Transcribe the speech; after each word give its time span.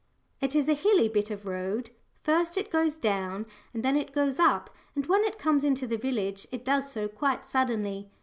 It 0.39 0.55
is 0.55 0.67
a 0.67 0.73
hilly 0.73 1.07
bit 1.09 1.29
of 1.29 1.45
road 1.45 1.91
first 2.23 2.57
it 2.57 2.71
goes 2.71 2.97
down, 2.97 3.45
and 3.71 3.85
then 3.85 3.95
it 3.95 4.13
goes 4.13 4.39
up, 4.39 4.71
and 4.95 5.05
when 5.05 5.23
it 5.23 5.37
comes 5.37 5.63
into 5.63 5.85
the 5.85 5.95
village 5.95 6.47
it 6.51 6.65
does 6.65 6.91
so 6.91 7.07
quite 7.07 7.45
suddenly. 7.45 8.09